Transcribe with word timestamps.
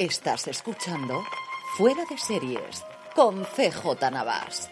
Estás 0.00 0.48
escuchando 0.48 1.22
Fuera 1.76 2.06
de 2.08 2.16
Series 2.16 2.82
con 3.14 3.44
CJ 3.44 4.10
Navas. 4.10 4.70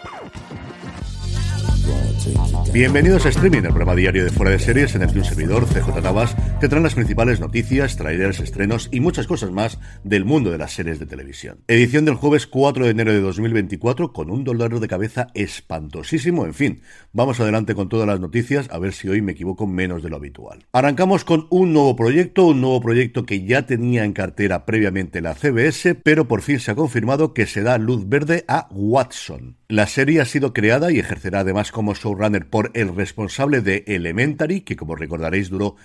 Bienvenidos 2.72 3.26
a 3.26 3.28
Streaming, 3.28 3.58
el 3.58 3.68
programa 3.68 3.94
diario 3.94 4.24
de 4.24 4.30
Fuera 4.30 4.52
de 4.52 4.58
Series 4.58 4.94
en 4.94 5.02
el 5.02 5.12
que 5.12 5.18
un 5.18 5.26
servidor, 5.26 5.66
CJ 5.66 6.00
Navas, 6.00 6.34
te 6.60 6.68
trae 6.68 6.82
las 6.82 6.94
principales 6.94 7.38
noticias, 7.38 7.96
trailers, 7.96 8.40
estrenos 8.40 8.88
y 8.90 8.98
muchas 8.98 9.28
cosas 9.28 9.52
más 9.52 9.78
del 10.02 10.24
mundo 10.24 10.50
de 10.50 10.58
las 10.58 10.72
series 10.72 10.98
de 10.98 11.06
televisión. 11.06 11.60
Edición 11.68 12.04
del 12.04 12.16
jueves 12.16 12.48
4 12.48 12.84
de 12.84 12.90
enero 12.90 13.12
de 13.12 13.20
2024 13.20 14.12
con 14.12 14.28
un 14.28 14.42
dolor 14.42 14.80
de 14.80 14.88
cabeza 14.88 15.28
espantosísimo. 15.34 16.46
En 16.46 16.54
fin, 16.54 16.80
vamos 17.12 17.38
adelante 17.38 17.76
con 17.76 17.88
todas 17.88 18.08
las 18.08 18.18
noticias 18.18 18.68
a 18.72 18.78
ver 18.80 18.92
si 18.92 19.08
hoy 19.08 19.22
me 19.22 19.32
equivoco 19.32 19.68
menos 19.68 20.02
de 20.02 20.10
lo 20.10 20.16
habitual. 20.16 20.66
Arrancamos 20.72 21.24
con 21.24 21.46
un 21.50 21.72
nuevo 21.72 21.94
proyecto, 21.94 22.46
un 22.46 22.60
nuevo 22.60 22.80
proyecto 22.80 23.24
que 23.24 23.44
ya 23.44 23.64
tenía 23.64 24.02
en 24.02 24.12
cartera 24.12 24.66
previamente 24.66 25.20
la 25.20 25.36
CBS, 25.36 25.94
pero 25.94 26.26
por 26.26 26.42
fin 26.42 26.58
se 26.58 26.72
ha 26.72 26.74
confirmado 26.74 27.34
que 27.34 27.46
se 27.46 27.62
da 27.62 27.78
luz 27.78 28.08
verde 28.08 28.44
a 28.48 28.66
Watson. 28.72 29.58
La 29.68 29.86
serie 29.86 30.20
ha 30.20 30.24
sido 30.24 30.52
creada 30.52 30.90
y 30.90 30.98
ejercerá 30.98 31.40
además 31.40 31.70
como 31.70 31.94
showrunner 31.94 32.48
por 32.48 32.72
el 32.74 32.96
responsable 32.96 33.60
de 33.60 33.84
Elementary, 33.86 34.62
que 34.62 34.76
como 34.76 34.96
recordaréis 34.96 35.50
duró 35.50 35.76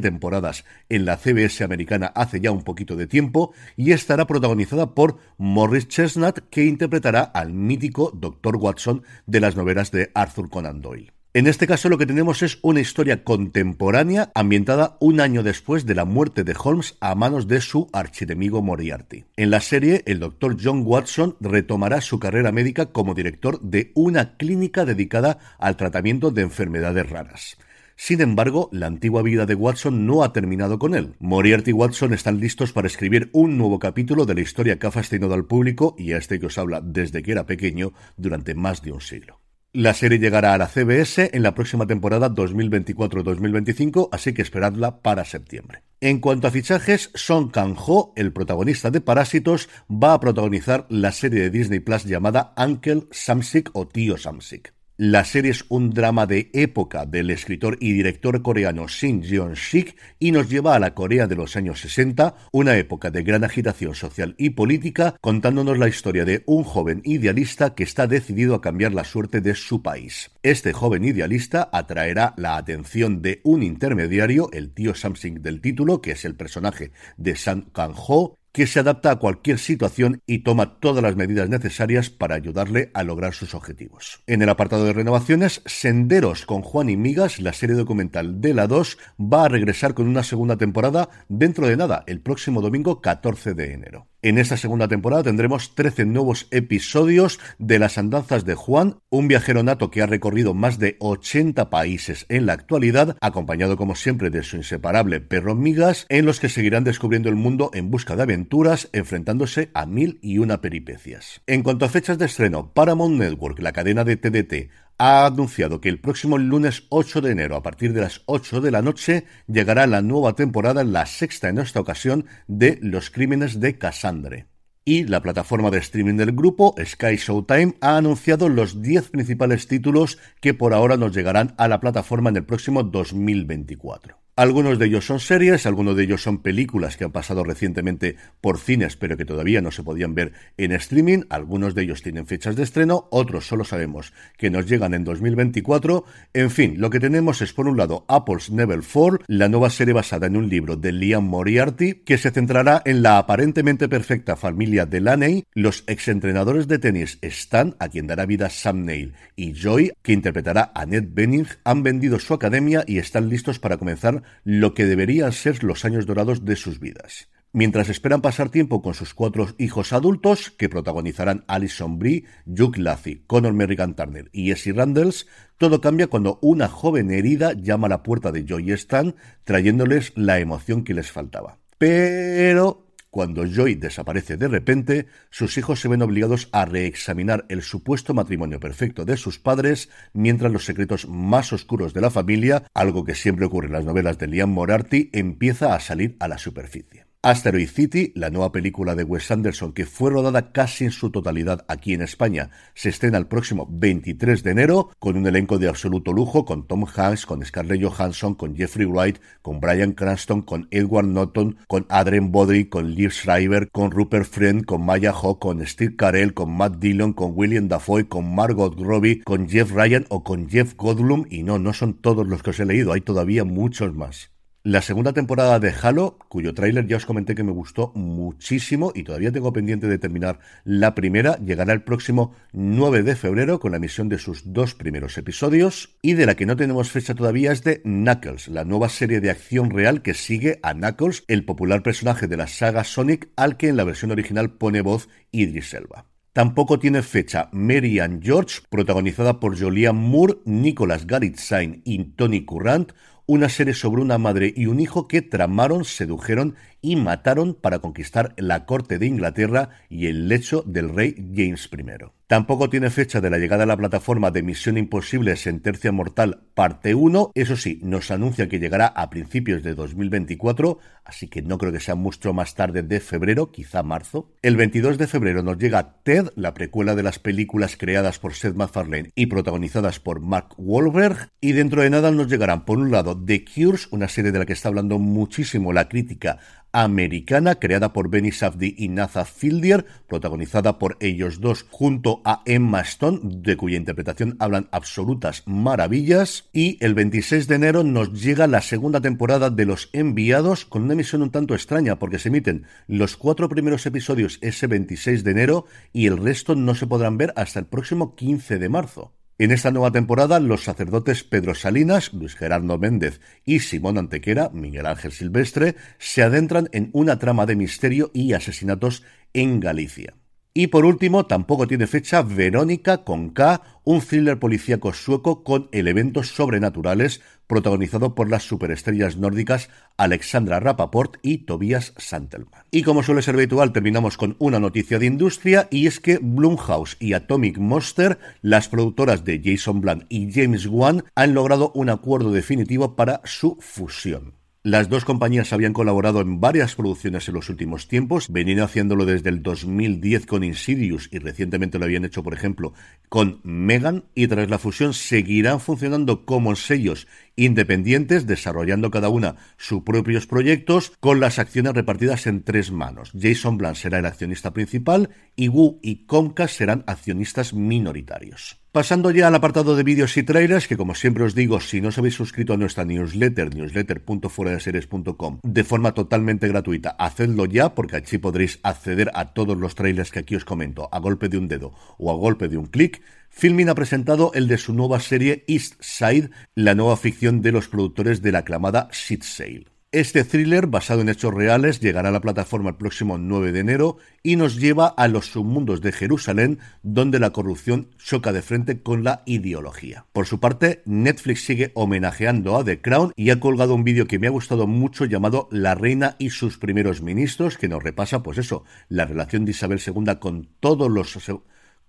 temporadas 0.00 0.64
en 0.88 1.04
la 1.04 1.16
CBS 1.16 1.62
americana 1.62 2.12
hace 2.14 2.40
ya 2.40 2.50
un 2.50 2.62
poquito 2.62 2.96
de 2.96 3.06
tiempo, 3.06 3.52
y 3.76 3.92
estará 3.92 4.26
protagonizada 4.26 4.94
por 4.94 5.18
Morris 5.38 5.88
Chestnut, 5.88 6.40
que 6.50 6.64
interpretará 6.64 7.22
al 7.22 7.52
mítico 7.52 8.10
Dr. 8.14 8.56
Watson 8.56 9.02
de 9.26 9.40
las 9.40 9.56
novelas 9.56 9.90
de 9.90 10.10
Arthur 10.14 10.50
Conan 10.50 10.80
Doyle. 10.80 11.12
En 11.32 11.46
este 11.46 11.68
caso 11.68 11.88
lo 11.88 11.96
que 11.96 12.06
tenemos 12.06 12.42
es 12.42 12.58
una 12.60 12.80
historia 12.80 13.22
contemporánea 13.22 14.32
ambientada 14.34 14.96
un 14.98 15.20
año 15.20 15.44
después 15.44 15.86
de 15.86 15.94
la 15.94 16.04
muerte 16.04 16.42
de 16.42 16.56
Holmes 16.60 16.96
a 16.98 17.14
manos 17.14 17.46
de 17.46 17.60
su 17.60 17.88
archienemigo 17.92 18.62
Moriarty. 18.62 19.26
En 19.36 19.50
la 19.50 19.60
serie, 19.60 20.02
el 20.06 20.18
doctor 20.18 20.56
John 20.60 20.82
Watson 20.84 21.36
retomará 21.38 22.00
su 22.00 22.18
carrera 22.18 22.50
médica 22.50 22.86
como 22.86 23.14
director 23.14 23.60
de 23.60 23.92
una 23.94 24.36
clínica 24.38 24.84
dedicada 24.84 25.38
al 25.60 25.76
tratamiento 25.76 26.32
de 26.32 26.42
enfermedades 26.42 27.08
raras. 27.08 27.56
Sin 28.02 28.22
embargo, 28.22 28.70
la 28.72 28.86
antigua 28.86 29.20
vida 29.20 29.44
de 29.44 29.54
Watson 29.54 30.06
no 30.06 30.24
ha 30.24 30.32
terminado 30.32 30.78
con 30.78 30.94
él. 30.94 31.16
Moriarty 31.18 31.72
y 31.72 31.74
Watson 31.74 32.14
están 32.14 32.40
listos 32.40 32.72
para 32.72 32.86
escribir 32.86 33.28
un 33.34 33.58
nuevo 33.58 33.78
capítulo 33.78 34.24
de 34.24 34.34
la 34.34 34.40
historia 34.40 34.78
que 34.78 34.86
ha 34.86 34.90
fascinado 34.90 35.34
al 35.34 35.44
público 35.44 35.94
y 35.98 36.12
a 36.12 36.16
este 36.16 36.40
que 36.40 36.46
os 36.46 36.56
habla 36.56 36.80
desde 36.80 37.22
que 37.22 37.32
era 37.32 37.44
pequeño 37.44 37.92
durante 38.16 38.54
más 38.54 38.80
de 38.80 38.92
un 38.92 39.02
siglo. 39.02 39.42
La 39.74 39.92
serie 39.92 40.18
llegará 40.18 40.54
a 40.54 40.58
la 40.58 40.68
CBS 40.68 41.28
en 41.34 41.42
la 41.42 41.54
próxima 41.54 41.86
temporada 41.86 42.30
2024-2025, 42.30 44.08
así 44.12 44.32
que 44.32 44.40
esperadla 44.40 45.02
para 45.02 45.26
septiembre. 45.26 45.82
En 46.00 46.20
cuanto 46.20 46.48
a 46.48 46.50
fichajes, 46.50 47.10
Song 47.14 47.50
Kang-ho, 47.50 48.14
el 48.16 48.32
protagonista 48.32 48.90
de 48.90 49.02
Parásitos, 49.02 49.68
va 49.90 50.14
a 50.14 50.20
protagonizar 50.20 50.86
la 50.88 51.12
serie 51.12 51.40
de 51.42 51.50
Disney 51.50 51.80
Plus 51.80 52.06
llamada 52.06 52.54
Uncle 52.56 53.08
Samsik 53.10 53.68
o 53.74 53.86
Tío 53.86 54.16
Samsik. 54.16 54.72
La 55.02 55.24
serie 55.24 55.52
es 55.52 55.64
un 55.70 55.94
drama 55.94 56.26
de 56.26 56.50
época 56.52 57.06
del 57.06 57.30
escritor 57.30 57.78
y 57.80 57.94
director 57.94 58.42
coreano 58.42 58.86
Shin 58.86 59.22
Jeon-sik 59.22 59.96
y 60.18 60.30
nos 60.30 60.50
lleva 60.50 60.74
a 60.74 60.78
la 60.78 60.92
Corea 60.92 61.26
de 61.26 61.36
los 61.36 61.56
años 61.56 61.80
60, 61.80 62.34
una 62.52 62.76
época 62.76 63.10
de 63.10 63.22
gran 63.22 63.42
agitación 63.42 63.94
social 63.94 64.34
y 64.36 64.50
política, 64.50 65.16
contándonos 65.22 65.78
la 65.78 65.88
historia 65.88 66.26
de 66.26 66.42
un 66.44 66.64
joven 66.64 67.00
idealista 67.06 67.74
que 67.74 67.84
está 67.84 68.06
decidido 68.06 68.54
a 68.54 68.60
cambiar 68.60 68.92
la 68.92 69.04
suerte 69.04 69.40
de 69.40 69.54
su 69.54 69.82
país. 69.82 70.32
Este 70.42 70.74
joven 70.74 71.02
idealista 71.06 71.70
atraerá 71.72 72.34
la 72.36 72.58
atención 72.58 73.22
de 73.22 73.40
un 73.42 73.62
intermediario, 73.62 74.50
el 74.52 74.74
tío 74.74 74.94
Samsung 74.94 75.40
del 75.40 75.62
título, 75.62 76.02
que 76.02 76.10
es 76.10 76.26
el 76.26 76.34
personaje 76.34 76.90
de 77.16 77.36
Sang 77.36 77.72
Kang-ho, 77.72 78.36
que 78.52 78.66
se 78.66 78.80
adapta 78.80 79.10
a 79.12 79.16
cualquier 79.16 79.58
situación 79.58 80.22
y 80.26 80.40
toma 80.40 80.78
todas 80.80 81.02
las 81.02 81.16
medidas 81.16 81.48
necesarias 81.48 82.10
para 82.10 82.34
ayudarle 82.34 82.90
a 82.94 83.04
lograr 83.04 83.34
sus 83.34 83.54
objetivos. 83.54 84.22
En 84.26 84.42
el 84.42 84.48
apartado 84.48 84.84
de 84.84 84.92
renovaciones, 84.92 85.62
Senderos 85.66 86.46
con 86.46 86.62
Juan 86.62 86.90
y 86.90 86.96
Migas, 86.96 87.40
la 87.40 87.52
serie 87.52 87.76
documental 87.76 88.40
de 88.40 88.54
la 88.54 88.66
2, 88.66 88.98
va 89.20 89.44
a 89.44 89.48
regresar 89.48 89.94
con 89.94 90.08
una 90.08 90.22
segunda 90.22 90.56
temporada 90.56 91.08
dentro 91.28 91.66
de 91.66 91.76
nada, 91.76 92.04
el 92.06 92.20
próximo 92.20 92.60
domingo 92.60 93.00
14 93.00 93.54
de 93.54 93.72
enero. 93.72 94.09
En 94.22 94.36
esta 94.36 94.58
segunda 94.58 94.86
temporada 94.86 95.22
tendremos 95.22 95.74
13 95.74 96.04
nuevos 96.04 96.46
episodios 96.50 97.40
de 97.58 97.78
las 97.78 97.96
andanzas 97.96 98.44
de 98.44 98.54
Juan, 98.54 99.00
un 99.08 99.28
viajero 99.28 99.62
nato 99.62 99.90
que 99.90 100.02
ha 100.02 100.06
recorrido 100.06 100.52
más 100.52 100.78
de 100.78 100.96
80 101.00 101.70
países 101.70 102.26
en 102.28 102.44
la 102.44 102.52
actualidad, 102.52 103.16
acompañado 103.22 103.78
como 103.78 103.94
siempre 103.94 104.28
de 104.28 104.42
su 104.42 104.58
inseparable 104.58 105.22
perro 105.22 105.54
Migas, 105.54 106.04
en 106.10 106.26
los 106.26 106.38
que 106.38 106.50
seguirán 106.50 106.84
descubriendo 106.84 107.30
el 107.30 107.34
mundo 107.34 107.70
en 107.72 107.90
busca 107.90 108.14
de 108.14 108.24
aventuras, 108.24 108.90
enfrentándose 108.92 109.70
a 109.72 109.86
mil 109.86 110.18
y 110.20 110.36
una 110.36 110.60
peripecias. 110.60 111.40
En 111.46 111.62
cuanto 111.62 111.86
a 111.86 111.88
fechas 111.88 112.18
de 112.18 112.26
estreno, 112.26 112.74
Paramount 112.74 113.18
Network, 113.18 113.58
la 113.60 113.72
cadena 113.72 114.04
de 114.04 114.18
TDT, 114.18 114.70
ha 115.02 115.24
anunciado 115.24 115.80
que 115.80 115.88
el 115.88 115.98
próximo 115.98 116.36
lunes 116.36 116.84
8 116.90 117.22
de 117.22 117.30
enero, 117.30 117.56
a 117.56 117.62
partir 117.62 117.94
de 117.94 118.02
las 118.02 118.20
8 118.26 118.60
de 118.60 118.70
la 118.70 118.82
noche, 118.82 119.24
llegará 119.46 119.86
la 119.86 120.02
nueva 120.02 120.34
temporada, 120.34 120.84
la 120.84 121.06
sexta 121.06 121.48
en 121.48 121.56
esta 121.56 121.80
ocasión, 121.80 122.26
de 122.48 122.78
Los 122.82 123.10
Crímenes 123.10 123.60
de 123.60 123.78
Cassandre. 123.78 124.48
Y 124.84 125.04
la 125.04 125.22
plataforma 125.22 125.70
de 125.70 125.78
streaming 125.78 126.16
del 126.16 126.32
grupo, 126.32 126.74
Sky 126.84 127.16
Showtime, 127.16 127.76
ha 127.80 127.96
anunciado 127.96 128.50
los 128.50 128.82
10 128.82 129.08
principales 129.08 129.66
títulos 129.68 130.18
que 130.42 130.52
por 130.52 130.74
ahora 130.74 130.98
nos 130.98 131.16
llegarán 131.16 131.54
a 131.56 131.66
la 131.66 131.80
plataforma 131.80 132.28
en 132.28 132.36
el 132.36 132.44
próximo 132.44 132.82
2024. 132.82 134.18
Algunos 134.40 134.78
de 134.78 134.86
ellos 134.86 135.04
son 135.04 135.20
series, 135.20 135.66
algunos 135.66 135.94
de 135.96 136.04
ellos 136.04 136.22
son 136.22 136.38
películas 136.38 136.96
que 136.96 137.04
han 137.04 137.12
pasado 137.12 137.44
recientemente 137.44 138.16
por 138.40 138.58
cines 138.58 138.96
pero 138.96 139.18
que 139.18 139.26
todavía 139.26 139.60
no 139.60 139.70
se 139.70 139.82
podían 139.82 140.14
ver 140.14 140.32
en 140.56 140.72
streaming, 140.72 141.24
algunos 141.28 141.74
de 141.74 141.82
ellos 141.82 142.00
tienen 142.00 142.26
fechas 142.26 142.56
de 142.56 142.62
estreno, 142.62 143.06
otros 143.10 143.46
solo 143.46 143.64
sabemos 143.64 144.14
que 144.38 144.48
nos 144.48 144.64
llegan 144.64 144.94
en 144.94 145.04
2024. 145.04 146.06
En 146.32 146.50
fin, 146.50 146.76
lo 146.78 146.88
que 146.88 147.00
tenemos 147.00 147.42
es 147.42 147.52
por 147.52 147.68
un 147.68 147.76
lado 147.76 148.06
Apple's 148.08 148.50
Never 148.50 148.82
Fall, 148.82 149.18
la 149.26 149.50
nueva 149.50 149.68
serie 149.68 149.92
basada 149.92 150.28
en 150.28 150.38
un 150.38 150.48
libro 150.48 150.74
de 150.74 150.92
Liam 150.92 151.24
Moriarty 151.24 151.96
que 151.96 152.16
se 152.16 152.30
centrará 152.30 152.80
en 152.86 153.02
la 153.02 153.18
aparentemente 153.18 153.90
perfecta 153.90 154.36
familia 154.36 154.86
de 154.86 155.02
Laney, 155.02 155.44
los 155.52 155.84
exentrenadores 155.86 156.66
de 156.66 156.78
tenis 156.78 157.18
Stan, 157.20 157.76
a 157.78 157.90
quien 157.90 158.06
dará 158.06 158.24
vida 158.24 158.48
Sam 158.48 158.86
Neill, 158.86 159.12
y 159.36 159.52
Joy, 159.52 159.92
que 160.00 160.14
interpretará 160.14 160.72
a 160.74 160.86
Ned 160.86 161.08
Benning, 161.10 161.46
han 161.62 161.82
vendido 161.82 162.18
su 162.18 162.32
academia 162.32 162.84
y 162.86 162.96
están 162.96 163.28
listos 163.28 163.58
para 163.58 163.76
comenzar 163.76 164.29
lo 164.44 164.74
que 164.74 164.86
deberían 164.86 165.32
ser 165.32 165.62
los 165.64 165.84
años 165.84 166.06
dorados 166.06 166.44
de 166.44 166.56
sus 166.56 166.80
vidas. 166.80 167.28
Mientras 167.52 167.88
esperan 167.88 168.22
pasar 168.22 168.48
tiempo 168.48 168.80
con 168.80 168.94
sus 168.94 169.12
cuatro 169.12 169.48
hijos 169.58 169.92
adultos, 169.92 170.52
que 170.52 170.68
protagonizarán 170.68 171.44
Alison 171.48 171.98
Brie, 171.98 172.24
Hugh 172.46 172.76
Laffey, 172.76 173.24
Conor 173.26 173.54
Merrigan 173.54 173.96
Turner 173.96 174.30
y 174.32 174.52
Essie 174.52 174.72
Randalls, 174.72 175.26
todo 175.58 175.80
cambia 175.80 176.06
cuando 176.06 176.38
una 176.42 176.68
joven 176.68 177.10
herida 177.10 177.54
llama 177.54 177.88
a 177.88 177.90
la 177.90 178.02
puerta 178.04 178.30
de 178.30 178.44
Joy 178.44 178.70
Stan, 178.72 179.16
trayéndoles 179.42 180.12
la 180.14 180.38
emoción 180.38 180.84
que 180.84 180.94
les 180.94 181.10
faltaba. 181.10 181.58
Pero 181.76 182.89
cuando 183.10 183.44
Joy 183.44 183.74
desaparece 183.74 184.36
de 184.36 184.48
repente, 184.48 185.06
sus 185.30 185.58
hijos 185.58 185.80
se 185.80 185.88
ven 185.88 186.02
obligados 186.02 186.48
a 186.52 186.64
reexaminar 186.64 187.44
el 187.48 187.62
supuesto 187.62 188.14
matrimonio 188.14 188.60
perfecto 188.60 189.04
de 189.04 189.16
sus 189.16 189.38
padres, 189.38 189.90
mientras 190.12 190.52
los 190.52 190.64
secretos 190.64 191.08
más 191.08 191.52
oscuros 191.52 191.92
de 191.92 192.00
la 192.00 192.10
familia, 192.10 192.64
algo 192.74 193.04
que 193.04 193.14
siempre 193.14 193.46
ocurre 193.46 193.66
en 193.66 193.74
las 193.74 193.84
novelas 193.84 194.18
de 194.18 194.28
Liam 194.28 194.50
Morarty, 194.50 195.10
empieza 195.12 195.74
a 195.74 195.80
salir 195.80 196.16
a 196.20 196.28
la 196.28 196.38
superficie. 196.38 197.09
Asteroid 197.22 197.68
City, 197.68 198.12
la 198.14 198.30
nueva 198.30 198.50
película 198.50 198.94
de 198.94 199.04
Wes 199.04 199.30
Anderson 199.30 199.74
que 199.74 199.84
fue 199.84 200.10
rodada 200.10 200.52
casi 200.52 200.84
en 200.86 200.90
su 200.90 201.10
totalidad 201.10 201.66
aquí 201.68 201.92
en 201.92 202.00
España, 202.00 202.48
se 202.72 202.88
estrena 202.88 203.18
el 203.18 203.26
próximo 203.26 203.68
23 203.70 204.42
de 204.42 204.50
enero 204.50 204.88
con 204.98 205.18
un 205.18 205.26
elenco 205.26 205.58
de 205.58 205.68
absoluto 205.68 206.14
lujo 206.14 206.46
con 206.46 206.66
Tom 206.66 206.86
Hanks, 206.86 207.26
con 207.26 207.44
Scarlett 207.44 207.82
Johansson, 207.82 208.34
con 208.34 208.56
Jeffrey 208.56 208.86
Wright, 208.86 209.18
con 209.42 209.60
Brian 209.60 209.92
Cranston, 209.92 210.40
con 210.40 210.66
Edward 210.70 211.08
Norton, 211.08 211.58
con 211.68 211.84
Adrien 211.90 212.32
Bodry, 212.32 212.70
con 212.70 212.90
Liv 212.90 213.10
Schreiber, 213.10 213.68
con 213.70 213.90
Rupert 213.90 214.24
Friend, 214.24 214.64
con 214.64 214.86
Maya 214.86 215.12
Hawke, 215.12 215.40
con 215.40 215.66
Steve 215.66 215.96
Carell, 215.96 216.32
con 216.32 216.56
Matt 216.56 216.76
Dillon, 216.76 217.12
con 217.12 217.32
William 217.34 217.68
Dafoe, 217.68 218.08
con 218.08 218.34
Margot 218.34 218.80
Robbie, 218.80 219.20
con 219.24 219.46
Jeff 219.46 219.72
Ryan 219.72 220.06
o 220.08 220.24
con 220.24 220.48
Jeff 220.48 220.74
Goldblum 220.74 221.26
y 221.28 221.42
no, 221.42 221.58
no 221.58 221.74
son 221.74 222.00
todos 222.00 222.26
los 222.26 222.42
que 222.42 222.48
os 222.48 222.60
he 222.60 222.64
leído, 222.64 222.94
hay 222.94 223.02
todavía 223.02 223.44
muchos 223.44 223.94
más. 223.94 224.30
La 224.62 224.82
segunda 224.82 225.14
temporada 225.14 225.58
de 225.58 225.72
Halo, 225.72 226.18
cuyo 226.28 226.52
tráiler 226.52 226.86
ya 226.86 226.98
os 226.98 227.06
comenté 227.06 227.34
que 227.34 227.42
me 227.42 227.50
gustó 227.50 227.92
muchísimo 227.94 228.92
y 228.94 229.04
todavía 229.04 229.32
tengo 229.32 229.54
pendiente 229.54 229.86
de 229.86 229.96
terminar 229.96 230.38
la 230.64 230.94
primera, 230.94 231.38
llegará 231.38 231.72
el 231.72 231.82
próximo 231.82 232.34
9 232.52 233.02
de 233.02 233.16
febrero 233.16 233.58
con 233.58 233.70
la 233.70 233.78
emisión 233.78 234.10
de 234.10 234.18
sus 234.18 234.52
dos 234.52 234.74
primeros 234.74 235.16
episodios 235.16 235.96
y 236.02 236.12
de 236.12 236.26
la 236.26 236.34
que 236.34 236.44
no 236.44 236.56
tenemos 236.56 236.90
fecha 236.90 237.14
todavía 237.14 237.52
es 237.52 237.64
de 237.64 237.80
Knuckles, 237.84 238.48
la 238.48 238.66
nueva 238.66 238.90
serie 238.90 239.22
de 239.22 239.30
acción 239.30 239.70
real 239.70 240.02
que 240.02 240.12
sigue 240.12 240.60
a 240.62 240.74
Knuckles, 240.74 241.24
el 241.26 241.46
popular 241.46 241.82
personaje 241.82 242.26
de 242.26 242.36
la 242.36 242.46
saga 242.46 242.84
Sonic 242.84 243.30
al 243.36 243.56
que 243.56 243.68
en 243.68 243.78
la 243.78 243.84
versión 243.84 244.10
original 244.10 244.58
pone 244.58 244.82
voz 244.82 245.08
Idris 245.30 245.72
Elba. 245.72 246.04
Tampoco 246.34 246.78
tiene 246.78 247.02
fecha 247.02 247.48
Mary 247.52 247.98
George, 248.20 248.60
protagonizada 248.68 249.40
por 249.40 249.58
Julianne 249.58 249.98
Moore, 249.98 250.36
Nicholas 250.44 251.06
Garitzine 251.06 251.80
y 251.84 252.04
Tony 252.12 252.44
Currant, 252.44 252.92
una 253.30 253.48
serie 253.48 253.74
sobre 253.74 254.02
una 254.02 254.18
madre 254.18 254.52
y 254.56 254.66
un 254.66 254.80
hijo 254.80 255.06
que 255.06 255.22
tramaron, 255.22 255.84
sedujeron 255.84 256.56
y 256.82 256.96
mataron 256.96 257.54
para 257.54 257.78
conquistar 257.78 258.34
la 258.36 258.66
corte 258.66 258.98
de 258.98 259.06
Inglaterra 259.06 259.70
y 259.88 260.08
el 260.08 260.26
lecho 260.26 260.64
del 260.66 260.88
rey 260.88 261.14
James 261.32 261.70
I. 261.72 262.19
Tampoco 262.30 262.70
tiene 262.70 262.90
fecha 262.90 263.20
de 263.20 263.28
la 263.28 263.38
llegada 263.38 263.64
a 263.64 263.66
la 263.66 263.76
plataforma 263.76 264.30
de 264.30 264.44
Misión 264.44 264.78
Imposible 264.78 265.34
Sentencia 265.34 265.90
Mortal 265.90 266.44
parte 266.54 266.94
1. 266.94 267.32
Eso 267.34 267.56
sí, 267.56 267.80
nos 267.82 268.12
anuncia 268.12 268.48
que 268.48 268.60
llegará 268.60 268.86
a 268.86 269.10
principios 269.10 269.64
de 269.64 269.74
2024, 269.74 270.78
así 271.04 271.26
que 271.26 271.42
no 271.42 271.58
creo 271.58 271.72
que 271.72 271.80
sea 271.80 271.96
mucho 271.96 272.32
más 272.32 272.54
tarde 272.54 272.84
de 272.84 273.00
febrero, 273.00 273.50
quizá 273.50 273.82
marzo. 273.82 274.30
El 274.42 274.56
22 274.56 274.96
de 274.96 275.08
febrero 275.08 275.42
nos 275.42 275.58
llega 275.58 275.96
Ted, 276.04 276.28
la 276.36 276.54
precuela 276.54 276.94
de 276.94 277.02
las 277.02 277.18
películas 277.18 277.76
creadas 277.76 278.20
por 278.20 278.34
Seth 278.34 278.54
MacFarlane 278.54 279.10
y 279.16 279.26
protagonizadas 279.26 279.98
por 279.98 280.20
Mark 280.20 280.50
Wahlberg. 280.56 281.30
Y 281.40 281.50
dentro 281.50 281.82
de 281.82 281.90
nada 281.90 282.12
nos 282.12 282.28
llegarán, 282.28 282.64
por 282.64 282.78
un 282.78 282.92
lado, 282.92 283.20
The 283.20 283.44
Cures, 283.44 283.88
una 283.90 284.06
serie 284.06 284.30
de 284.30 284.38
la 284.38 284.46
que 284.46 284.52
está 284.52 284.68
hablando 284.68 285.00
muchísimo 285.00 285.72
la 285.72 285.88
crítica 285.88 286.38
americana 286.72 287.56
creada 287.56 287.92
por 287.92 288.10
Benny 288.10 288.32
Safdie 288.32 288.74
y 288.76 288.88
Nathan 288.88 289.26
Fielder, 289.26 289.86
protagonizada 290.08 290.78
por 290.78 290.96
ellos 291.00 291.40
dos 291.40 291.66
junto 291.70 292.22
a 292.24 292.42
Emma 292.46 292.80
Stone, 292.80 293.20
de 293.22 293.56
cuya 293.56 293.76
interpretación 293.76 294.36
hablan 294.38 294.68
absolutas 294.72 295.42
maravillas. 295.46 296.48
Y 296.52 296.82
el 296.84 296.94
26 296.94 297.48
de 297.48 297.54
enero 297.54 297.82
nos 297.82 298.12
llega 298.12 298.46
la 298.46 298.60
segunda 298.60 299.00
temporada 299.00 299.50
de 299.50 299.66
Los 299.66 299.90
Enviados 299.92 300.64
con 300.64 300.82
una 300.82 300.94
emisión 300.94 301.22
un 301.22 301.30
tanto 301.30 301.54
extraña 301.54 301.98
porque 301.98 302.18
se 302.18 302.28
emiten 302.28 302.64
los 302.86 303.16
cuatro 303.16 303.48
primeros 303.48 303.86
episodios 303.86 304.38
ese 304.40 304.66
26 304.66 305.24
de 305.24 305.30
enero 305.30 305.66
y 305.92 306.06
el 306.06 306.16
resto 306.16 306.54
no 306.54 306.74
se 306.74 306.86
podrán 306.86 307.18
ver 307.18 307.32
hasta 307.36 307.58
el 307.58 307.66
próximo 307.66 308.14
15 308.14 308.58
de 308.58 308.68
marzo. 308.68 309.19
En 309.40 309.52
esta 309.52 309.70
nueva 309.70 309.90
temporada, 309.90 310.38
los 310.38 310.64
sacerdotes 310.64 311.24
Pedro 311.24 311.54
Salinas, 311.54 312.12
Luis 312.12 312.34
Gerardo 312.34 312.76
Méndez 312.76 313.22
y 313.46 313.60
Simón 313.60 313.96
Antequera, 313.96 314.50
Miguel 314.52 314.84
Ángel 314.84 315.12
Silvestre, 315.12 315.76
se 315.96 316.22
adentran 316.22 316.68
en 316.72 316.90
una 316.92 317.18
trama 317.18 317.46
de 317.46 317.56
misterio 317.56 318.10
y 318.12 318.34
asesinatos 318.34 319.02
en 319.32 319.58
Galicia. 319.58 320.12
Y 320.52 320.66
por 320.66 320.84
último, 320.84 321.26
tampoco 321.26 321.68
tiene 321.68 321.86
fecha 321.86 322.22
Verónica 322.22 323.04
con 323.04 323.30
K, 323.30 323.62
un 323.84 324.00
thriller 324.00 324.38
policíaco 324.40 324.92
sueco 324.92 325.44
con 325.44 325.68
elementos 325.70 326.34
sobrenaturales 326.34 327.20
protagonizado 327.46 328.16
por 328.16 328.28
las 328.28 328.42
superestrellas 328.42 329.16
nórdicas 329.16 329.70
Alexandra 329.96 330.58
Rapaport 330.58 331.18
y 331.22 331.38
Tobias 331.38 331.94
Santelman. 331.96 332.64
Y 332.72 332.82
como 332.82 333.04
suele 333.04 333.22
ser 333.22 333.36
habitual, 333.36 333.72
terminamos 333.72 334.16
con 334.16 334.34
una 334.40 334.58
noticia 334.58 334.98
de 334.98 335.06
industria 335.06 335.68
y 335.70 335.86
es 335.86 336.00
que 336.00 336.18
Blumhouse 336.20 336.96
y 336.98 337.12
Atomic 337.12 337.58
Monster, 337.58 338.18
las 338.42 338.68
productoras 338.68 339.24
de 339.24 339.40
Jason 339.44 339.80
Blunt 339.80 340.04
y 340.08 340.32
James 340.32 340.66
Wan, 340.66 341.04
han 341.14 341.34
logrado 341.34 341.70
un 341.76 341.90
acuerdo 341.90 342.32
definitivo 342.32 342.96
para 342.96 343.20
su 343.24 343.56
fusión. 343.60 344.39
Las 344.62 344.90
dos 344.90 345.06
compañías 345.06 345.54
habían 345.54 345.72
colaborado 345.72 346.20
en 346.20 346.38
varias 346.38 346.74
producciones 346.74 347.26
en 347.26 347.34
los 347.34 347.48
últimos 347.48 347.88
tiempos, 347.88 348.28
venían 348.28 348.60
haciéndolo 348.60 349.06
desde 349.06 349.30
el 349.30 349.42
2010 349.42 350.26
con 350.26 350.44
Insidious 350.44 351.08
y 351.10 351.18
recientemente 351.18 351.78
lo 351.78 351.86
habían 351.86 352.04
hecho, 352.04 352.22
por 352.22 352.34
ejemplo, 352.34 352.74
con 353.08 353.40
Megan 353.42 354.04
y 354.14 354.28
tras 354.28 354.50
la 354.50 354.58
fusión 354.58 354.92
seguirán 354.92 355.60
funcionando 355.60 356.26
como 356.26 356.56
sellos 356.56 357.08
independientes, 357.36 358.26
desarrollando 358.26 358.90
cada 358.90 359.08
una 359.08 359.36
sus 359.56 359.82
propios 359.82 360.26
proyectos 360.26 360.92
con 361.00 361.20
las 361.20 361.38
acciones 361.38 361.72
repartidas 361.72 362.26
en 362.26 362.42
tres 362.42 362.70
manos. 362.70 363.12
Jason 363.18 363.56
Blunt 363.56 363.76
será 363.76 364.00
el 364.00 364.04
accionista 364.04 364.52
principal 364.52 365.08
y 365.36 365.48
Wu 365.48 365.78
y 365.80 366.04
Comcast 366.04 366.58
serán 366.58 366.84
accionistas 366.86 367.54
minoritarios. 367.54 368.60
Pasando 368.72 369.10
ya 369.10 369.26
al 369.26 369.34
apartado 369.34 369.74
de 369.74 369.82
vídeos 369.82 370.16
y 370.16 370.22
trailers, 370.22 370.68
que 370.68 370.76
como 370.76 370.94
siempre 370.94 371.24
os 371.24 371.34
digo, 371.34 371.58
si 371.58 371.80
no 371.80 371.88
os 371.88 371.98
habéis 371.98 372.14
suscrito 372.14 372.52
a 372.52 372.56
nuestra 372.56 372.84
newsletter, 372.84 373.52
newsletter.fueradeseries.com, 373.52 375.40
de 375.42 375.64
forma 375.64 375.92
totalmente 375.92 376.46
gratuita, 376.46 376.90
hacedlo 376.90 377.46
ya, 377.46 377.74
porque 377.74 377.96
allí 377.96 378.18
podréis 378.18 378.60
acceder 378.62 379.10
a 379.14 379.32
todos 379.34 379.58
los 379.58 379.74
trailers 379.74 380.12
que 380.12 380.20
aquí 380.20 380.36
os 380.36 380.44
comento, 380.44 380.88
a 380.92 381.00
golpe 381.00 381.28
de 381.28 381.38
un 381.38 381.48
dedo 381.48 381.74
o 381.98 382.12
a 382.12 382.14
golpe 382.14 382.46
de 382.46 382.58
un 382.58 382.66
clic. 382.66 383.02
Filmin 383.28 383.70
ha 383.70 383.74
presentado 383.74 384.30
el 384.34 384.46
de 384.46 384.56
su 384.56 384.72
nueva 384.72 385.00
serie 385.00 385.44
East 385.48 385.74
Side, 385.80 386.30
la 386.54 386.76
nueva 386.76 386.96
ficción 386.96 387.42
de 387.42 387.50
los 387.50 387.66
productores 387.66 388.22
de 388.22 388.30
la 388.30 388.38
aclamada 388.38 388.86
Shit 388.92 389.24
Sale. 389.24 389.69
Este 389.92 390.22
thriller, 390.22 390.68
basado 390.68 391.00
en 391.00 391.08
hechos 391.08 391.34
reales, 391.34 391.80
llegará 391.80 392.10
a 392.10 392.12
la 392.12 392.20
plataforma 392.20 392.70
el 392.70 392.76
próximo 392.76 393.18
9 393.18 393.50
de 393.50 393.58
enero 393.58 393.96
y 394.22 394.36
nos 394.36 394.54
lleva 394.54 394.86
a 394.86 395.08
los 395.08 395.32
submundos 395.32 395.80
de 395.80 395.90
Jerusalén, 395.90 396.60
donde 396.84 397.18
la 397.18 397.30
corrupción 397.30 397.88
choca 397.98 398.32
de 398.32 398.40
frente 398.40 398.84
con 398.84 399.02
la 399.02 399.24
ideología. 399.26 400.06
Por 400.12 400.26
su 400.26 400.38
parte, 400.38 400.82
Netflix 400.84 401.44
sigue 401.44 401.72
homenajeando 401.74 402.56
a 402.56 402.62
The 402.62 402.80
Crown 402.80 403.12
y 403.16 403.30
ha 403.30 403.40
colgado 403.40 403.74
un 403.74 403.82
vídeo 403.82 404.06
que 404.06 404.20
me 404.20 404.28
ha 404.28 404.30
gustado 404.30 404.68
mucho 404.68 405.06
llamado 405.06 405.48
La 405.50 405.74
reina 405.74 406.14
y 406.20 406.30
sus 406.30 406.56
primeros 406.56 407.02
ministros, 407.02 407.58
que 407.58 407.66
nos 407.66 407.82
repasa, 407.82 408.22
pues 408.22 408.38
eso, 408.38 408.62
la 408.88 409.06
relación 409.06 409.44
de 409.44 409.50
Isabel 409.50 409.80
II 409.84 410.18
con 410.20 410.50
todos 410.60 410.88
los 410.88 411.10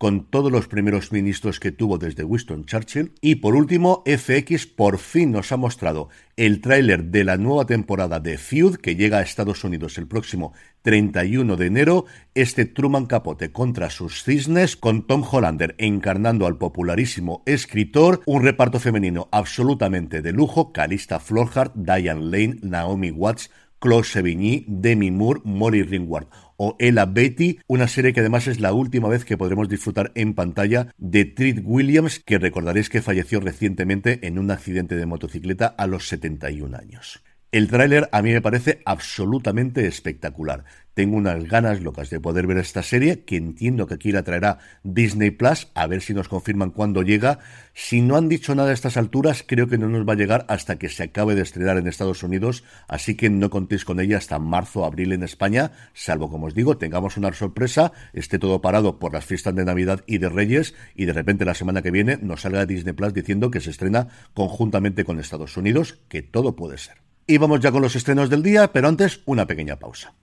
con 0.02 0.26
todos 0.26 0.52
los 0.52 0.68
primeros 0.68 1.12
ministros 1.12 1.60
que 1.60 1.72
tuvo 1.72 2.00
desde 2.00 2.24
Winston 2.24 2.66
Churchill. 2.66 3.14
Y 3.22 3.36
por 3.36 3.54
último, 3.54 4.02
FX 4.08 4.66
por 4.66 4.98
fin 4.98 5.32
nos 5.32 5.52
ha 5.52 5.58
mostrado 5.58 6.10
el 6.38 6.60
tráiler 6.60 7.04
de 7.04 7.24
la 7.24 7.38
nueva 7.38 7.68
temporada 7.68 8.20
de 8.20 8.40
Feud 8.40 8.78
que 8.78 8.96
llega 8.96 9.20
a 9.20 9.22
Estados 9.22 9.64
Unidos 9.64 10.00
el 10.00 10.08
próximo 10.08 10.54
31 10.82 11.56
de 11.56 11.68
enero. 11.68 12.06
Este 12.34 12.66
Truman 12.66 13.06
Capote 13.06 13.52
contra 13.52 13.92
sus 13.92 14.24
cisnes 14.24 14.76
con 14.76 15.06
Tom 15.06 15.22
Hollander 15.22 15.76
encarnando 15.78 16.48
al 16.48 16.58
popularísimo 16.58 17.44
escritor, 17.46 18.22
un 18.26 18.42
reparto 18.42 18.80
femenino 18.80 19.30
absolutamente 19.32 20.24
de 20.24 20.32
lujo, 20.32 20.74
Calista 20.74 21.20
Florhart, 21.20 21.76
Diane 21.76 22.26
Lane, 22.26 22.58
Naomi 22.64 23.12
Watts, 23.12 23.52
Claude 23.82 24.06
Sevigny, 24.06 24.64
Demi 24.68 25.10
Moore, 25.10 25.42
Molly 25.44 25.82
Ringward 25.82 26.28
o 26.56 26.76
Ella 26.80 27.06
Betty, 27.06 27.60
una 27.66 27.88
serie 27.88 28.14
que 28.14 28.20
además 28.20 28.48
es 28.48 28.60
la 28.60 28.72
última 28.72 29.10
vez 29.10 29.26
que 29.26 29.38
podremos 29.38 29.68
disfrutar 29.68 30.12
en 30.14 30.36
pantalla 30.36 30.94
de 31.00 31.26
Treat 31.26 31.62
Williams, 31.64 32.20
que 32.20 32.38
recordaréis 32.38 32.90
que 32.90 33.02
falleció 33.02 33.40
recientemente 33.40 34.28
en 34.28 34.38
un 34.38 34.52
accidente 34.52 34.96
de 34.96 35.08
motocicleta 35.08 35.66
a 35.66 35.88
los 35.88 36.08
71 36.08 36.78
años. 36.78 37.24
El 37.54 37.68
tráiler 37.68 38.08
a 38.14 38.22
mí 38.22 38.32
me 38.32 38.42
parece 38.42 38.82
absolutamente 38.86 39.86
espectacular. 39.86 40.64
Tengo 40.94 41.18
unas 41.18 41.44
ganas 41.44 41.82
locas 41.82 42.10
de 42.10 42.22
poder 42.22 42.48
ver 42.48 42.58
esta 42.58 42.82
serie, 42.82 43.26
que 43.26 43.36
entiendo 43.36 43.88
que 43.88 43.96
aquí 43.96 44.14
la 44.14 44.24
traerá 44.24 44.60
Disney 44.84 45.32
Plus, 45.32 45.68
a 45.76 45.86
ver 45.86 46.02
si 46.02 46.14
nos 46.14 46.30
confirman 46.30 46.72
cuándo 46.72 47.02
llega. 47.02 47.40
Si 47.74 48.00
no 48.02 48.16
han 48.16 48.30
dicho 48.30 48.56
nada 48.56 48.70
a 48.70 48.74
estas 48.74 48.96
alturas, 48.96 49.44
creo 49.46 49.68
que 49.68 49.78
no 49.78 49.90
nos 49.90 50.08
va 50.08 50.14
a 50.14 50.16
llegar 50.16 50.46
hasta 50.48 50.80
que 50.80 50.88
se 50.88 51.04
acabe 51.04 51.36
de 51.36 51.42
estrenar 51.42 51.78
en 51.78 51.88
Estados 51.88 52.24
Unidos, 52.24 52.64
así 52.88 53.16
que 53.16 53.30
no 53.30 53.50
contéis 53.50 53.84
con 53.84 54.00
ella 54.00 54.18
hasta 54.18 54.40
marzo 54.40 54.82
o 54.82 54.86
abril 54.86 55.12
en 55.12 55.24
España, 55.24 55.74
salvo, 55.94 56.32
como 56.32 56.48
os 56.48 56.56
digo, 56.56 56.78
tengamos 56.78 57.18
una 57.18 57.34
sorpresa, 57.34 57.92
esté 58.14 58.40
todo 58.40 58.62
parado 58.62 58.98
por 58.98 59.12
las 59.12 59.26
fiestas 59.26 59.56
de 59.56 59.66
Navidad 59.66 60.06
y 60.08 60.20
de 60.20 60.30
Reyes, 60.30 60.74
y 60.96 61.04
de 61.04 61.12
repente 61.12 61.44
la 61.44 61.54
semana 61.54 61.82
que 61.82 61.92
viene 61.92 62.18
nos 62.22 62.44
salga 62.44 62.66
Disney 62.66 62.94
Plus 62.94 63.14
diciendo 63.14 63.52
que 63.52 63.60
se 63.60 63.72
estrena 63.72 64.08
conjuntamente 64.34 65.04
con 65.04 65.20
Estados 65.20 65.58
Unidos, 65.58 66.00
que 66.08 66.22
todo 66.22 66.56
puede 66.56 66.78
ser. 66.78 67.11
Y 67.32 67.38
vamos 67.38 67.62
ya 67.62 67.72
con 67.72 67.82
los 67.82 67.96
estrenos 67.96 68.30
del 68.30 68.44
día, 68.44 68.74
pero 68.74 68.90
antes 68.90 69.22
una 69.24 69.48
pequeña 69.48 69.78
pausa. 69.78 70.14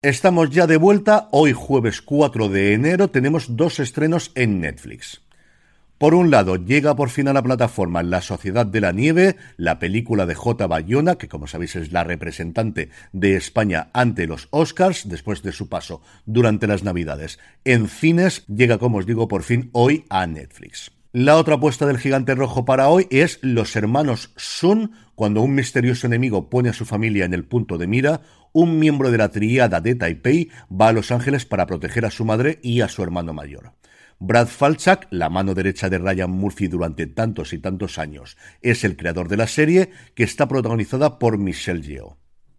Estamos 0.00 0.48
ya 0.48 0.66
de 0.66 0.78
vuelta. 0.78 1.28
Hoy, 1.30 1.52
jueves 1.52 2.00
4 2.00 2.48
de 2.48 2.72
enero, 2.72 3.08
tenemos 3.08 3.54
dos 3.54 3.78
estrenos 3.78 4.32
en 4.34 4.62
Netflix. 4.62 5.20
Por 5.98 6.14
un 6.14 6.30
lado, 6.30 6.56
llega 6.56 6.96
por 6.96 7.10
fin 7.10 7.28
a 7.28 7.34
la 7.34 7.42
plataforma 7.42 8.02
La 8.02 8.22
Sociedad 8.22 8.64
de 8.64 8.80
la 8.80 8.92
Nieve, 8.92 9.36
la 9.58 9.78
película 9.78 10.24
de 10.24 10.34
J. 10.34 10.66
Bayona, 10.68 11.16
que 11.16 11.28
como 11.28 11.46
sabéis 11.46 11.76
es 11.76 11.92
la 11.92 12.02
representante 12.02 12.88
de 13.12 13.36
España 13.36 13.90
ante 13.92 14.26
los 14.26 14.48
Oscars, 14.52 15.06
después 15.06 15.42
de 15.42 15.52
su 15.52 15.68
paso 15.68 16.00
durante 16.24 16.66
las 16.66 16.82
Navidades. 16.82 17.38
En 17.66 17.88
cines 17.88 18.46
llega, 18.46 18.78
como 18.78 18.96
os 18.96 19.06
digo, 19.06 19.28
por 19.28 19.42
fin 19.42 19.68
hoy 19.74 20.06
a 20.08 20.26
Netflix. 20.26 20.92
La 21.18 21.36
otra 21.36 21.54
apuesta 21.54 21.86
del 21.86 21.96
gigante 21.96 22.34
rojo 22.34 22.66
para 22.66 22.88
hoy 22.88 23.06
es 23.10 23.38
Los 23.40 23.74
hermanos 23.74 24.32
Sun, 24.36 24.92
cuando 25.16 25.40
un 25.40 25.54
misterioso 25.54 26.06
enemigo 26.06 26.48
pone 26.48 26.68
a 26.68 26.74
su 26.74 26.84
familia 26.84 27.24
en 27.24 27.34
el 27.34 27.44
punto 27.44 27.78
de 27.78 27.88
mira, 27.88 28.20
un 28.52 28.78
miembro 28.78 29.10
de 29.10 29.18
la 29.18 29.30
triada 29.30 29.80
de 29.80 29.96
Taipei 29.96 30.50
va 30.70 30.88
a 30.88 30.92
Los 30.92 31.10
Ángeles 31.10 31.44
para 31.44 31.66
proteger 31.66 32.04
a 32.04 32.10
su 32.10 32.24
madre 32.24 32.60
y 32.62 32.82
a 32.82 32.88
su 32.88 33.02
hermano 33.02 33.32
mayor. 33.32 33.72
Brad 34.18 34.46
Falchuk, 34.46 35.06
la 35.10 35.28
mano 35.28 35.54
derecha 35.54 35.90
de 35.90 35.98
Ryan 35.98 36.30
Murphy 36.30 36.68
durante 36.68 37.06
tantos 37.06 37.52
y 37.52 37.58
tantos 37.58 37.98
años, 37.98 38.36
es 38.62 38.84
el 38.84 38.96
creador 38.96 39.28
de 39.28 39.36
la 39.38 39.46
serie, 39.46 39.90
que 40.14 40.24
está 40.24 40.48
protagonizada 40.48 41.18
por 41.18 41.38
Michelle 41.38 41.82
Yeoh. 41.82 42.16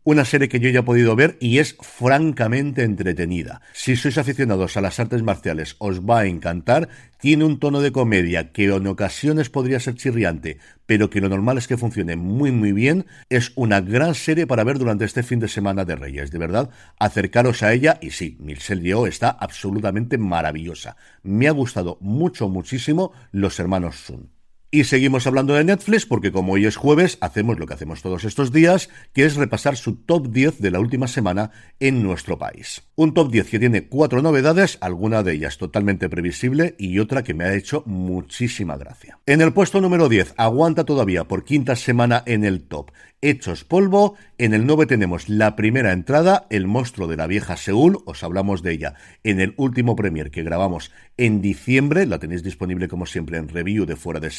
Una 0.09 0.23
serie 0.23 0.47
que 0.47 0.61
yo 0.61 0.69
ya 0.69 0.79
he 0.79 0.83
podido 0.83 1.17
ver 1.17 1.35
y 1.41 1.57
es 1.57 1.75
francamente 1.81 2.83
entretenida. 2.83 3.59
Si 3.73 3.97
sois 3.97 4.17
aficionados 4.17 4.77
a 4.77 4.81
las 4.81 5.01
artes 5.01 5.21
marciales 5.21 5.75
os 5.79 5.99
va 5.99 6.19
a 6.19 6.25
encantar. 6.27 6.87
Tiene 7.19 7.43
un 7.43 7.59
tono 7.59 7.81
de 7.81 7.91
comedia 7.91 8.53
que 8.53 8.67
en 8.73 8.87
ocasiones 8.87 9.49
podría 9.49 9.81
ser 9.81 9.95
chirriante, 9.95 10.59
pero 10.85 11.09
que 11.09 11.19
lo 11.19 11.27
normal 11.27 11.57
es 11.57 11.67
que 11.67 11.75
funcione 11.75 12.15
muy 12.15 12.53
muy 12.53 12.71
bien. 12.71 13.05
Es 13.27 13.51
una 13.55 13.81
gran 13.81 14.15
serie 14.15 14.47
para 14.47 14.63
ver 14.63 14.79
durante 14.79 15.03
este 15.03 15.23
fin 15.23 15.41
de 15.41 15.49
semana 15.49 15.83
de 15.83 15.97
Reyes. 15.97 16.31
De 16.31 16.39
verdad, 16.39 16.69
acercaros 16.99 17.61
a 17.61 17.73
ella 17.73 17.99
y 18.01 18.11
sí, 18.11 18.37
Michelle 18.39 18.83
Yeoh 18.83 19.07
está 19.07 19.31
absolutamente 19.31 20.17
maravillosa. 20.17 20.95
Me 21.21 21.49
ha 21.49 21.51
gustado 21.51 21.97
mucho, 21.99 22.47
muchísimo 22.47 23.11
Los 23.33 23.59
Hermanos 23.59 23.97
Sun. 23.97 24.36
Y 24.69 24.83
seguimos 24.83 25.25
hablando 25.25 25.53
de 25.53 25.63
Netflix 25.63 26.05
porque 26.05 26.33
como 26.33 26.51
hoy 26.51 26.65
es 26.65 26.75
jueves, 26.75 27.17
hacemos 27.21 27.57
lo 27.57 27.65
que 27.65 27.73
hacemos 27.73 28.01
todos 28.01 28.25
estos 28.25 28.51
días, 28.51 28.89
que 29.13 29.23
es 29.23 29.37
repasar 29.37 29.77
su 29.77 29.95
top 29.95 30.27
10 30.27 30.59
de 30.59 30.71
la 30.71 30.81
última 30.81 31.07
semana 31.07 31.51
en 31.79 32.03
nuestro 32.03 32.37
país. 32.37 32.83
Un 32.95 33.13
top 33.13 33.31
10 33.31 33.49
que 33.49 33.59
tiene 33.59 33.87
cuatro 33.87 34.21
novedades, 34.21 34.77
alguna 34.81 35.23
de 35.23 35.35
ellas 35.35 35.57
totalmente 35.57 36.09
previsible 36.09 36.75
y 36.77 36.99
otra 36.99 37.23
que 37.23 37.33
me 37.33 37.45
ha 37.45 37.53
hecho 37.53 37.83
muchísima 37.85 38.75
gracia. 38.75 39.19
En 39.25 39.39
el 39.39 39.53
puesto 39.53 39.79
número 39.79 40.09
10, 40.09 40.33
aguanta 40.35 40.83
todavía 40.83 41.23
por 41.23 41.45
quinta 41.45 41.77
semana 41.77 42.23
en 42.25 42.43
el 42.43 42.63
top. 42.63 42.91
Hechos 43.19 43.63
polvo, 43.63 44.15
en 44.37 44.53
el 44.53 44.67
9 44.67 44.85
tenemos 44.85 45.27
la 45.27 45.55
primera 45.55 45.91
entrada, 45.91 46.45
El 46.51 46.67
monstruo 46.67 47.07
de 47.07 47.17
la 47.17 47.25
vieja 47.25 47.57
Seúl, 47.57 47.97
os 48.05 48.23
hablamos 48.23 48.61
de 48.61 48.73
ella 48.73 48.93
en 49.23 49.39
el 49.39 49.55
último 49.57 49.95
premier 49.95 50.29
que 50.29 50.43
grabamos 50.43 50.91
en 51.17 51.41
diciembre, 51.41 52.05
la 52.05 52.19
tenéis 52.19 52.43
disponible 52.43 52.87
como 52.87 53.07
siempre 53.07 53.39
en 53.39 53.47
review 53.47 53.87
de 53.87 53.95
fuera 53.95 54.19
de 54.19 54.29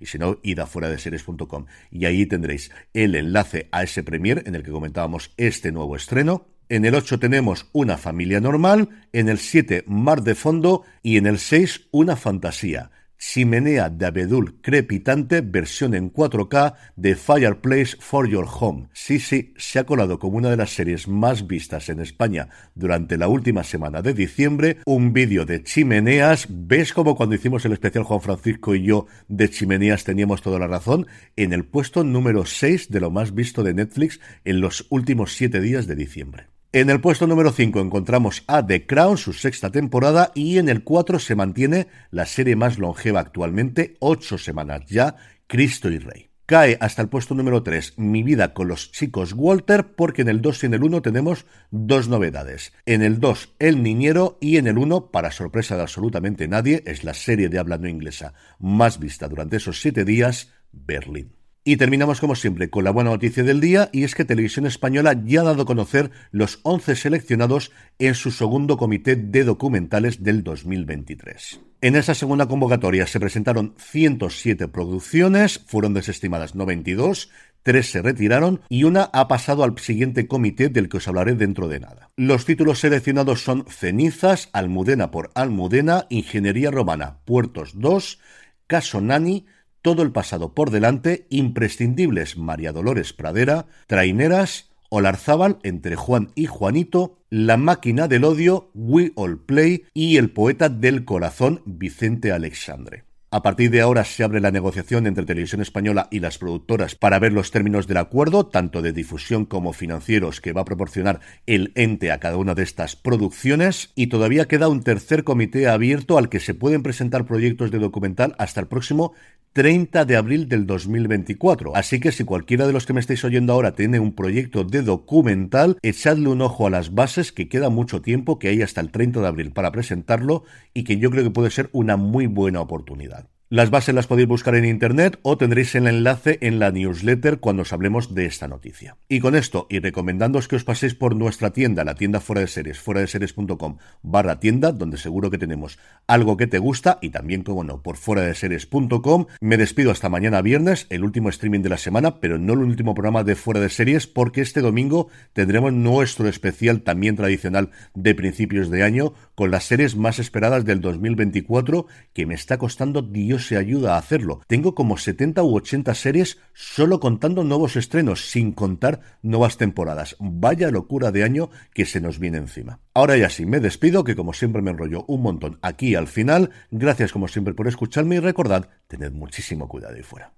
y 0.00 0.06
si 0.06 0.18
no, 0.18 0.38
id 0.42 0.58
a 0.60 0.66
fuera 0.66 0.88
de 0.88 0.98
series.com 0.98 1.66
y 1.90 2.04
ahí 2.04 2.26
tendréis 2.26 2.70
el 2.94 3.14
enlace 3.14 3.68
a 3.72 3.82
ese 3.82 4.02
premier 4.02 4.42
en 4.46 4.54
el 4.54 4.62
que 4.62 4.70
comentábamos 4.70 5.32
este 5.36 5.72
nuevo 5.72 5.96
estreno. 5.96 6.46
En 6.68 6.84
el 6.84 6.94
8 6.94 7.18
tenemos 7.18 7.68
Una 7.72 7.96
familia 7.96 8.40
normal, 8.40 8.90
en 9.12 9.28
el 9.28 9.38
7 9.38 9.84
Mar 9.86 10.22
de 10.22 10.34
fondo 10.34 10.84
y 11.02 11.16
en 11.16 11.26
el 11.26 11.38
6 11.38 11.88
Una 11.90 12.14
fantasía. 12.14 12.90
Chimenea 13.18 13.90
de 13.90 14.06
abedul 14.06 14.60
crepitante, 14.60 15.40
versión 15.40 15.94
en 15.94 16.12
4K 16.12 16.74
de 16.94 17.16
Fireplace 17.16 17.96
for 17.98 18.28
Your 18.28 18.46
Home. 18.60 18.88
Sí, 18.92 19.18
sí, 19.18 19.52
se 19.56 19.80
ha 19.80 19.84
colado 19.84 20.18
como 20.18 20.38
una 20.38 20.50
de 20.50 20.56
las 20.56 20.70
series 20.70 21.08
más 21.08 21.46
vistas 21.46 21.88
en 21.88 22.00
España 22.00 22.48
durante 22.76 23.18
la 23.18 23.26
última 23.26 23.64
semana 23.64 24.02
de 24.02 24.14
diciembre. 24.14 24.78
Un 24.86 25.12
vídeo 25.12 25.44
de 25.44 25.64
chimeneas. 25.64 26.46
¿Ves 26.48 26.92
como 26.92 27.16
cuando 27.16 27.34
hicimos 27.34 27.64
el 27.64 27.72
especial 27.72 28.04
Juan 28.04 28.20
Francisco 28.20 28.74
y 28.74 28.84
yo 28.84 29.06
de 29.26 29.50
chimeneas 29.50 30.04
teníamos 30.04 30.40
toda 30.40 30.60
la 30.60 30.68
razón? 30.68 31.06
En 31.34 31.52
el 31.52 31.64
puesto 31.64 32.04
número 32.04 32.46
6 32.46 32.88
de 32.90 33.00
lo 33.00 33.10
más 33.10 33.34
visto 33.34 33.64
de 33.64 33.74
Netflix 33.74 34.20
en 34.44 34.60
los 34.60 34.86
últimos 34.90 35.34
7 35.34 35.60
días 35.60 35.86
de 35.86 35.96
diciembre. 35.96 36.57
En 36.70 36.90
el 36.90 37.00
puesto 37.00 37.26
número 37.26 37.50
5 37.50 37.80
encontramos 37.80 38.44
a 38.46 38.66
The 38.66 38.86
Crown, 38.86 39.16
su 39.16 39.32
sexta 39.32 39.70
temporada, 39.70 40.32
y 40.34 40.58
en 40.58 40.68
el 40.68 40.84
4 40.84 41.18
se 41.18 41.34
mantiene 41.34 41.86
la 42.10 42.26
serie 42.26 42.56
más 42.56 42.78
longeva 42.78 43.20
actualmente, 43.20 43.96
8 44.00 44.36
semanas 44.36 44.82
ya, 44.86 45.16
Cristo 45.46 45.88
y 45.88 45.98
Rey. 45.98 46.28
Cae 46.44 46.76
hasta 46.78 47.00
el 47.00 47.08
puesto 47.08 47.34
número 47.34 47.62
3 47.62 47.94
Mi 47.96 48.22
vida 48.22 48.52
con 48.52 48.68
los 48.68 48.92
chicos 48.92 49.32
Walter, 49.32 49.94
porque 49.94 50.20
en 50.20 50.28
el 50.28 50.42
2 50.42 50.64
y 50.64 50.66
en 50.66 50.74
el 50.74 50.84
1 50.84 51.00
tenemos 51.00 51.46
dos 51.70 52.08
novedades. 52.08 52.74
En 52.84 53.00
el 53.00 53.18
2, 53.18 53.54
El 53.58 53.82
Niñero, 53.82 54.36
y 54.38 54.58
en 54.58 54.66
el 54.66 54.76
1, 54.76 55.10
para 55.10 55.30
sorpresa 55.30 55.74
de 55.74 55.82
absolutamente 55.82 56.48
nadie, 56.48 56.82
es 56.84 57.02
la 57.02 57.14
serie 57.14 57.48
de 57.48 57.58
habla 57.58 57.78
no 57.78 57.88
inglesa 57.88 58.34
más 58.58 58.98
vista 58.98 59.26
durante 59.26 59.56
esos 59.56 59.80
7 59.80 60.04
días, 60.04 60.52
Berlín. 60.72 61.37
Y 61.68 61.76
terminamos 61.76 62.18
como 62.18 62.34
siempre 62.34 62.70
con 62.70 62.82
la 62.82 62.92
buena 62.92 63.10
noticia 63.10 63.44
del 63.44 63.60
día 63.60 63.90
y 63.92 64.04
es 64.04 64.14
que 64.14 64.24
Televisión 64.24 64.64
Española 64.64 65.20
ya 65.26 65.42
ha 65.42 65.44
dado 65.44 65.64
a 65.64 65.66
conocer 65.66 66.10
los 66.30 66.60
11 66.62 66.96
seleccionados 66.96 67.72
en 67.98 68.14
su 68.14 68.30
segundo 68.30 68.78
comité 68.78 69.16
de 69.16 69.44
documentales 69.44 70.22
del 70.22 70.42
2023. 70.42 71.60
En 71.82 71.94
esa 71.94 72.14
segunda 72.14 72.48
convocatoria 72.48 73.06
se 73.06 73.20
presentaron 73.20 73.74
107 73.76 74.68
producciones, 74.68 75.58
fueron 75.66 75.92
desestimadas 75.92 76.54
92, 76.54 77.28
tres 77.62 77.90
se 77.90 78.00
retiraron 78.00 78.62
y 78.70 78.84
una 78.84 79.02
ha 79.02 79.28
pasado 79.28 79.62
al 79.62 79.78
siguiente 79.78 80.26
comité 80.26 80.70
del 80.70 80.88
que 80.88 80.96
os 80.96 81.08
hablaré 81.08 81.34
dentro 81.34 81.68
de 81.68 81.80
nada. 81.80 82.08
Los 82.16 82.46
títulos 82.46 82.78
seleccionados 82.78 83.44
son 83.44 83.66
Cenizas, 83.68 84.48
Almudena 84.54 85.10
por 85.10 85.32
Almudena, 85.34 86.06
Ingeniería 86.08 86.70
Romana, 86.70 87.18
Puertos 87.26 87.72
2, 87.78 88.20
Caso 88.66 89.02
Nani, 89.02 89.44
todo 89.88 90.02
el 90.02 90.12
pasado 90.12 90.52
por 90.52 90.70
delante, 90.70 91.26
imprescindibles 91.30 92.36
María 92.36 92.72
Dolores 92.72 93.14
Pradera, 93.14 93.68
traineras, 93.86 94.68
Olarzábal 94.90 95.60
entre 95.62 95.96
Juan 95.96 96.28
y 96.34 96.44
Juanito, 96.44 97.16
La 97.30 97.56
máquina 97.56 98.06
del 98.06 98.24
odio, 98.24 98.70
We 98.74 99.12
All 99.14 99.40
Play 99.40 99.84
y 99.94 100.18
el 100.18 100.28
poeta 100.30 100.68
del 100.68 101.06
corazón 101.06 101.62
Vicente 101.64 102.32
Alexandre. 102.32 103.08
A 103.30 103.42
partir 103.42 103.70
de 103.70 103.82
ahora 103.82 104.04
se 104.04 104.24
abre 104.24 104.40
la 104.40 104.50
negociación 104.50 105.06
entre 105.06 105.26
Televisión 105.26 105.60
Española 105.60 106.08
y 106.10 106.20
las 106.20 106.38
productoras 106.38 106.94
para 106.94 107.18
ver 107.18 107.34
los 107.34 107.50
términos 107.50 107.86
del 107.86 107.98
acuerdo, 107.98 108.46
tanto 108.46 108.80
de 108.80 108.94
difusión 108.94 109.44
como 109.44 109.74
financieros, 109.74 110.40
que 110.40 110.54
va 110.54 110.62
a 110.62 110.64
proporcionar 110.64 111.20
el 111.44 111.72
ente 111.74 112.10
a 112.10 112.20
cada 112.20 112.38
una 112.38 112.54
de 112.54 112.62
estas 112.62 112.96
producciones. 112.96 113.92
Y 113.94 114.06
todavía 114.06 114.48
queda 114.48 114.68
un 114.68 114.82
tercer 114.82 115.24
comité 115.24 115.68
abierto 115.68 116.16
al 116.16 116.30
que 116.30 116.40
se 116.40 116.54
pueden 116.54 116.82
presentar 116.82 117.26
proyectos 117.26 117.70
de 117.70 117.78
documental 117.78 118.34
hasta 118.38 118.60
el 118.62 118.66
próximo 118.66 119.12
30 119.52 120.04
de 120.04 120.16
abril 120.16 120.48
del 120.48 120.66
2024. 120.66 121.74
Así 121.74 122.00
que 122.00 122.12
si 122.12 122.24
cualquiera 122.24 122.66
de 122.66 122.72
los 122.72 122.86
que 122.86 122.92
me 122.92 123.00
estáis 123.00 123.24
oyendo 123.24 123.52
ahora 123.52 123.74
tiene 123.74 124.00
un 124.00 124.14
proyecto 124.14 124.64
de 124.64 124.82
documental, 124.82 125.78
echadle 125.82 126.28
un 126.28 126.42
ojo 126.42 126.66
a 126.66 126.70
las 126.70 126.94
bases, 126.94 127.32
que 127.32 127.48
queda 127.48 127.70
mucho 127.70 128.02
tiempo, 128.02 128.38
que 128.38 128.48
hay 128.48 128.62
hasta 128.62 128.80
el 128.80 128.90
30 128.90 129.20
de 129.20 129.26
abril 129.26 129.52
para 129.52 129.72
presentarlo 129.72 130.44
y 130.74 130.84
que 130.84 130.98
yo 130.98 131.10
creo 131.10 131.24
que 131.24 131.30
puede 131.30 131.50
ser 131.50 131.70
una 131.72 131.96
muy 131.96 132.26
buena 132.26 132.60
oportunidad. 132.60 133.28
Las 133.50 133.70
bases 133.70 133.94
las 133.94 134.06
podéis 134.06 134.28
buscar 134.28 134.54
en 134.56 134.66
internet 134.66 135.18
o 135.22 135.38
tendréis 135.38 135.74
el 135.74 135.86
enlace 135.86 136.36
en 136.42 136.58
la 136.58 136.70
newsletter 136.70 137.40
cuando 137.40 137.62
os 137.62 137.72
hablemos 137.72 138.14
de 138.14 138.26
esta 138.26 138.46
noticia. 138.46 138.98
Y 139.08 139.20
con 139.20 139.34
esto, 139.34 139.66
y 139.70 139.78
recomendándoos 139.78 140.48
que 140.48 140.56
os 140.56 140.64
paséis 140.64 140.94
por 140.94 141.16
nuestra 141.16 141.50
tienda, 141.54 141.82
la 141.82 141.94
tienda 141.94 142.20
fuera 142.20 142.42
de 142.42 142.46
series, 142.46 142.78
fuera 142.78 143.00
de 143.00 143.06
series.com 143.06 143.78
barra 144.02 144.38
tienda, 144.38 144.70
donde 144.72 144.98
seguro 144.98 145.30
que 145.30 145.38
tenemos 145.38 145.78
algo 146.06 146.36
que 146.36 146.46
te 146.46 146.58
gusta, 146.58 146.98
y 147.00 147.08
también, 147.08 147.42
como 147.42 147.64
no, 147.64 147.82
por 147.82 147.96
fuera 147.96 148.20
de 148.20 148.34
series.com. 148.34 149.28
Me 149.40 149.56
despido 149.56 149.92
hasta 149.92 150.10
mañana 150.10 150.42
viernes, 150.42 150.86
el 150.90 151.02
último 151.02 151.30
streaming 151.30 151.62
de 151.62 151.70
la 151.70 151.78
semana, 151.78 152.20
pero 152.20 152.36
no 152.36 152.52
el 152.52 152.58
último 152.58 152.92
programa 152.92 153.24
de 153.24 153.34
fuera 153.34 153.60
de 153.60 153.70
series, 153.70 154.06
porque 154.06 154.42
este 154.42 154.60
domingo 154.60 155.08
tendremos 155.32 155.72
nuestro 155.72 156.28
especial 156.28 156.82
también 156.82 157.16
tradicional 157.16 157.70
de 157.94 158.14
principios 158.14 158.68
de 158.68 158.82
año, 158.82 159.14
con 159.34 159.50
las 159.50 159.64
series 159.64 159.96
más 159.96 160.18
esperadas 160.18 160.66
del 160.66 160.82
2024, 160.82 161.86
que 162.12 162.26
me 162.26 162.34
está 162.34 162.58
costando 162.58 163.00
Dios 163.00 163.37
se 163.38 163.56
ayuda 163.56 163.94
a 163.94 163.98
hacerlo. 163.98 164.40
Tengo 164.46 164.74
como 164.74 164.96
70 164.96 165.42
u 165.42 165.56
80 165.56 165.94
series 165.94 166.38
solo 166.52 167.00
contando 167.00 167.44
nuevos 167.44 167.76
estrenos, 167.76 168.30
sin 168.30 168.52
contar 168.52 169.00
nuevas 169.22 169.56
temporadas. 169.56 170.16
Vaya 170.18 170.70
locura 170.70 171.10
de 171.10 171.24
año 171.24 171.50
que 171.72 171.86
se 171.86 172.00
nos 172.00 172.18
viene 172.18 172.38
encima. 172.38 172.80
Ahora 172.94 173.16
ya 173.16 173.30
sí, 173.30 173.46
me 173.46 173.60
despido, 173.60 174.04
que 174.04 174.16
como 174.16 174.32
siempre 174.32 174.62
me 174.62 174.70
enrollo 174.70 175.04
un 175.06 175.22
montón 175.22 175.58
aquí 175.62 175.94
al 175.94 176.08
final. 176.08 176.50
Gracias 176.70 177.12
como 177.12 177.28
siempre 177.28 177.54
por 177.54 177.68
escucharme 177.68 178.16
y 178.16 178.20
recordad, 178.20 178.68
tened 178.86 179.12
muchísimo 179.12 179.68
cuidado 179.68 179.94
ahí 179.94 180.02
fuera. 180.02 180.32